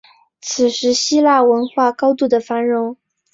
[0.41, 2.97] 此时期希腊文化高度的繁荣